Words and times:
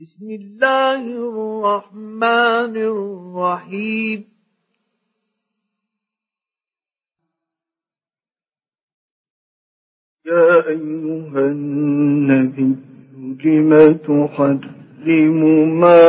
بسم 0.00 0.30
الله 0.30 1.02
الرحمن 1.28 2.74
الرحيم. 2.76 4.24
يا 10.26 10.68
أيها 10.68 11.40
النبي 11.52 12.76
لم 13.44 13.92
تحرم 13.92 15.40
ما 15.80 16.02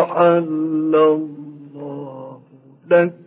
أحل 0.00 0.94
الله 0.94 2.40
لك؟ 2.90 3.23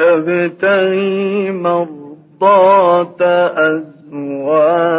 تبتغي 0.00 1.50
مرضات 1.50 3.22
أزواجك. 3.66 4.90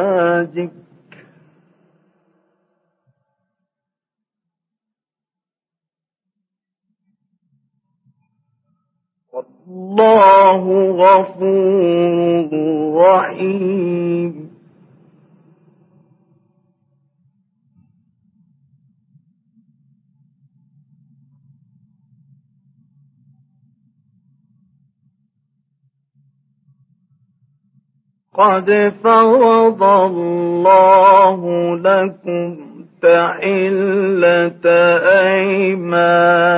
والله 9.33 10.63
غفور 10.91 11.60
قد 28.33 28.93
فرض 29.03 29.83
الله 29.83 31.39
لكم 31.77 32.57
تحلة 33.01 34.65
أيمانكم. 35.31 36.52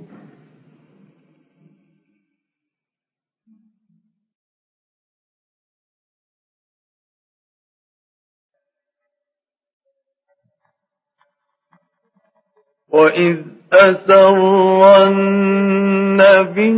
وإذ 12.89 13.37
أسر 13.73 15.07
النبي 15.07 16.71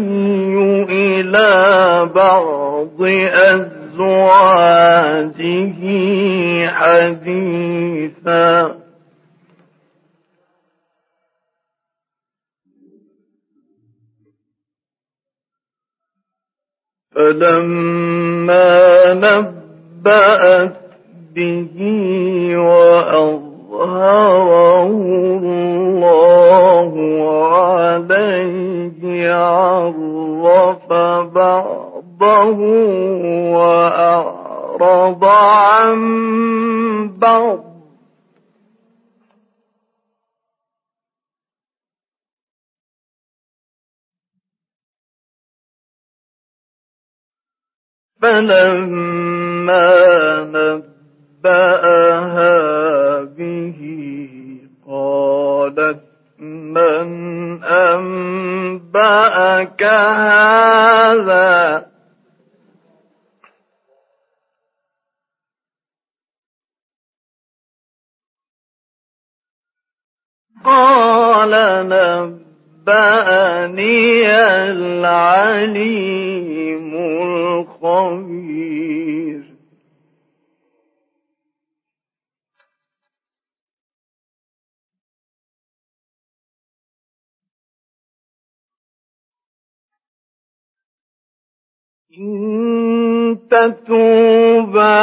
إلى 0.89 1.49
بعض 2.16 3.02
أزواجه 3.02 3.81
أزواجه 6.67 7.27
حديثا 8.26 8.82
فلما 17.16 19.14
نبأت 19.14 20.78
به 21.36 21.78
وأظهره 22.58 24.12
الله 25.44 26.92
عليه 27.53 29.34
عرف 29.34 30.94
بعضه 31.34 32.59
وأعرف 33.53 34.42
أعرض 34.82 35.26
عن 35.26 35.98
بعض. 37.18 37.71
فلما 48.22 49.94
نبأها 51.44 52.54
به 53.24 53.80
قالت 54.88 56.00
من 56.40 57.64
أنبأك 57.64 59.84
هذا؟ 59.84 61.86
قال 70.66 71.53
نبأني 72.81 74.25
العليم 74.72 76.02
الخبير. 77.84 78.62
إن 92.18 93.40
تتوبا 93.50 95.02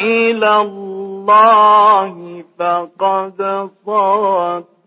إلى 0.00 0.56
الله 0.60 2.44
فقد 2.58 3.70
صغت 3.86 4.77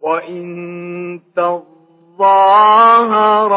وإن 0.00 1.20
تظاهر 1.36 3.52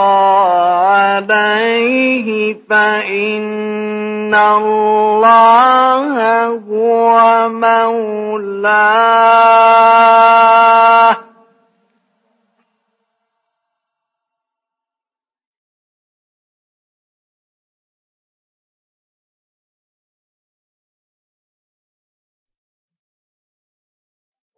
عليه 1.15 2.57
فإن 2.69 4.35
الله 4.35 6.47
هو 6.47 7.49
مولاه. 7.49 9.09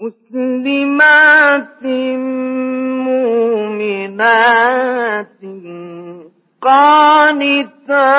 مسلمات 0.00 1.82
مؤمنات 3.04 4.46
قانتات 6.62 8.10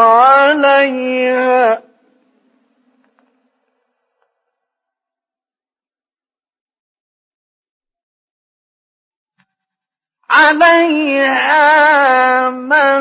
عليها 0.00 1.82
عليها 11.18 12.50
ملائكة 12.50 12.97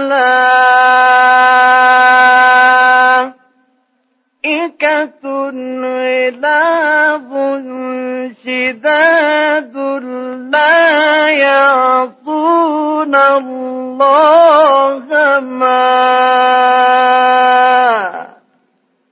غلاظ 5.56 7.32
شداد 8.46 9.76
لا 10.52 11.30
يعصون 11.30 13.16
الله 13.16 15.06
ما 15.40 15.88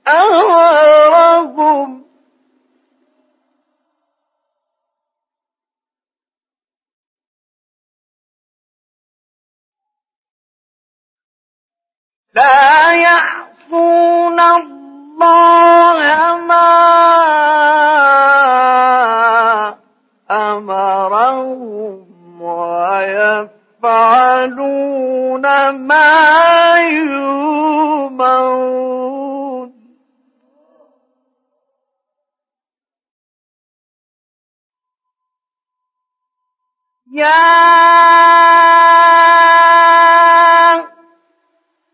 أمرهم 0.08 2.02
لا 12.34 12.92
يعصون 12.92 14.40
الله 14.40 15.65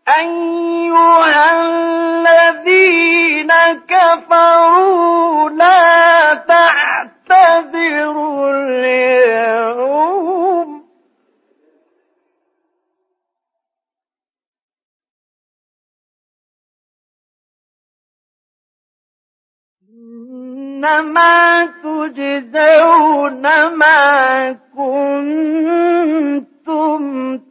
أيها 0.07 1.61
الذين 1.61 3.51
كفروا 3.87 5.49
لا 5.49 6.33
تعتذروا 6.33 8.51
اليوم. 8.51 10.03
إنما 20.83 21.65
تجزون 21.65 23.41
ما 23.67 24.51
كنتم 24.51 24.92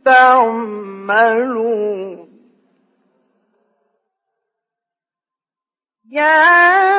تعملون. 0.05 2.29
يا 6.11 6.92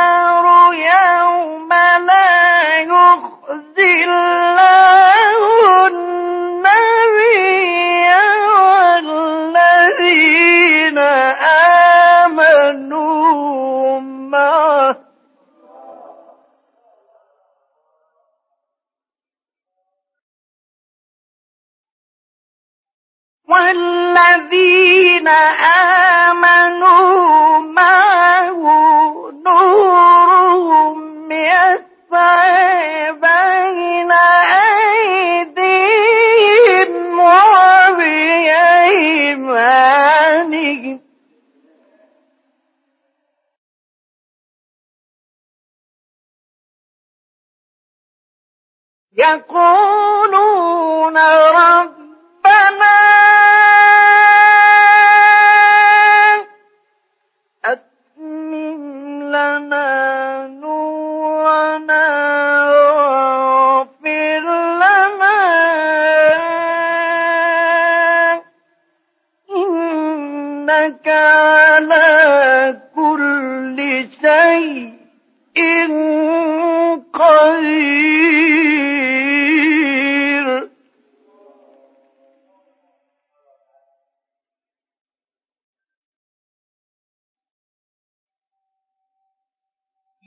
يقولون 49.17 51.17
ربنا 51.17 51.84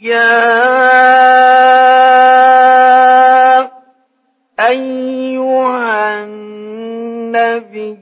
يا 0.08 0.48
أيها 4.60 6.24
النبي 6.24 7.98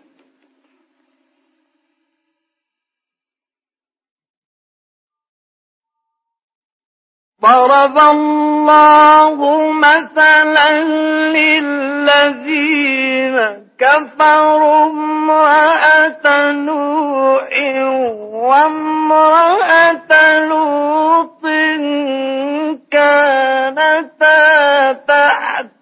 ضرب 7.41 7.97
الله 7.97 9.71
مثلا 9.71 10.83
للذين 11.33 13.04
كفروا 13.79 14.85
امرأة 14.85 16.51
نوح 16.51 17.49
وامرأة 18.33 20.39
لوط 20.39 21.41
كانتا 22.91 24.93
تحت 25.07 25.74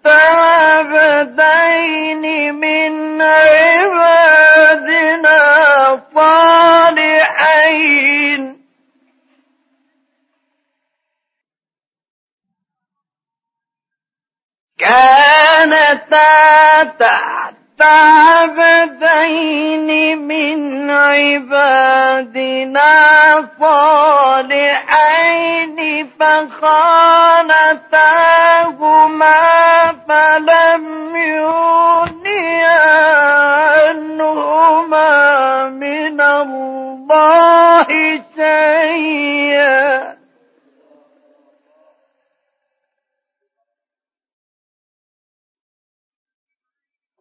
عبدين 18.53 20.21
من 20.27 20.91
عبادنا 20.91 22.83
صالحين 23.59 25.77
فخانتاهما 26.19 26.53
فلم 30.09 31.15
يغنيا 31.15 32.81
عنهما 33.87 35.13
من 35.69 36.21
الله 36.21 37.87
شيئا. 38.35 40.22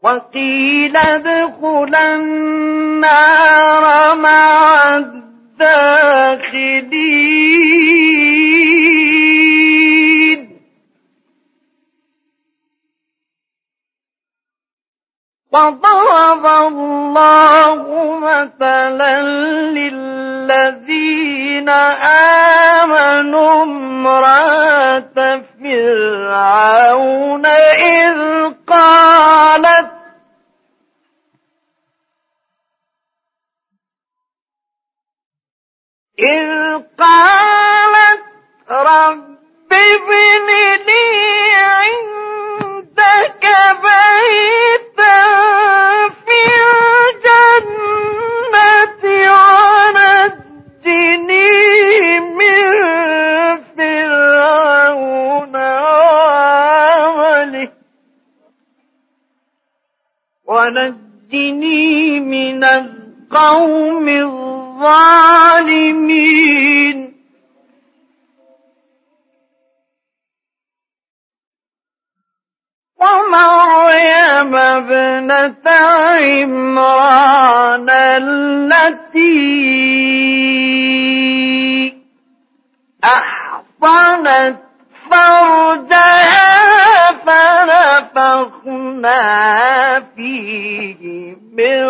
وقيل 0.03 0.97
ادخلا 0.97 2.15
النار 2.15 3.85
مع 4.15 4.97
الداخلين. 4.97 6.03
وضرب 15.53 16.47
الله 16.47 17.75
مثلا 18.19 19.23
للذين 19.79 21.69
آمنوا 22.81 23.63
امرأة 23.63 25.43
فرعون 25.63 27.47
إذ 27.47 28.19
قالت 28.67 29.92
إذ 36.23 36.79
قالت 36.99 38.23
رب 38.71 39.23
ابن 39.73 40.49
لي 40.87 41.09
عندك 41.79 43.45
بيتا 43.83 45.19
في 46.25 46.41
الجنة 47.23 48.03
ونجني 50.85 51.51
من 52.21 52.63
فرعون 53.77 55.55
ونجني 60.47 62.21
من 62.21 62.65
القوم 62.65 64.09
الظالمين. 64.09 64.42
ومريم 64.83 66.03
ابنة 74.55 75.71
عمران 76.21 77.87
التي 77.91 79.43
أحصنت 83.05 84.57
فرجها 85.11 86.53
فنفخنا 87.27 89.21
فيه 90.17 91.37
من 91.53 91.83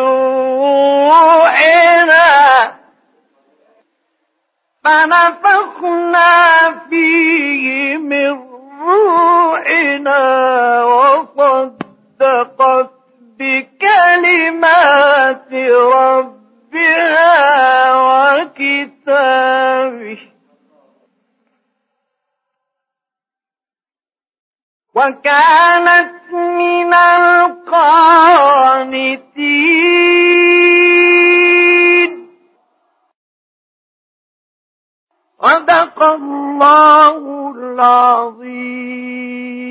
روحنا. 1.02 2.22
فنفخنا 4.85 6.31
فيه 6.91 7.97
من 7.97 8.53
روحنا 8.81 10.23
وصدقت 10.85 11.83
بكلمات 13.39 14.73
ربها 15.93 16.95
وكتابه. 18.43 20.19
وكانت 24.95 26.33
من 26.33 26.95
القانتين 26.95 28.03
صدق 35.42 36.02
الله 36.02 37.52
العظيم. 37.56 39.62